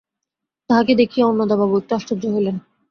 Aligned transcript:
তাহাকে 0.69 0.93
দেখিয়া 0.95 1.25
অন্নদাবাবু 1.27 1.73
একটু 1.77 1.91
আশ্চর্য 1.95 2.23
হইলেন। 2.27 2.55